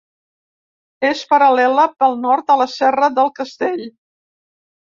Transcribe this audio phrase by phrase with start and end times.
[1.09, 3.85] És paral·lela pel nord a la Serra del Castell.